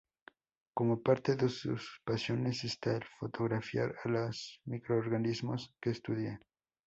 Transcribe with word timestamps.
Como 0.73 1.03
parte 1.03 1.35
de 1.35 1.47
sus 1.47 2.01
pasiones 2.03 2.63
está 2.63 2.95
el 2.95 3.03
fotografiar 3.19 3.93
a 4.03 4.09
los 4.09 4.59
microorganismos 4.65 5.75
que 5.79 5.91
estudia. 5.91 6.41